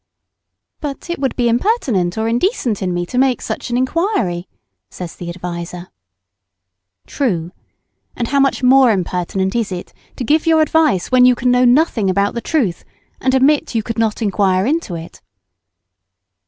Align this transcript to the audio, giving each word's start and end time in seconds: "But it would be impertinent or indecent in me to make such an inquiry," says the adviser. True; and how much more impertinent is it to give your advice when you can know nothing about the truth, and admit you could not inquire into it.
"But 0.79 1.11
it 1.11 1.19
would 1.19 1.35
be 1.35 1.47
impertinent 1.47 2.17
or 2.17 2.27
indecent 2.27 2.81
in 2.81 2.91
me 2.91 3.05
to 3.05 3.19
make 3.19 3.39
such 3.39 3.69
an 3.69 3.77
inquiry," 3.77 4.47
says 4.89 5.15
the 5.15 5.29
adviser. 5.29 5.89
True; 7.05 7.51
and 8.15 8.29
how 8.29 8.39
much 8.39 8.63
more 8.63 8.89
impertinent 8.89 9.53
is 9.55 9.71
it 9.71 9.93
to 10.15 10.23
give 10.23 10.47
your 10.47 10.63
advice 10.63 11.11
when 11.11 11.25
you 11.25 11.35
can 11.35 11.51
know 11.51 11.65
nothing 11.65 12.09
about 12.09 12.33
the 12.33 12.41
truth, 12.41 12.83
and 13.19 13.35
admit 13.35 13.75
you 13.75 13.83
could 13.83 13.99
not 13.99 14.23
inquire 14.23 14.65
into 14.65 14.95
it. 14.95 15.21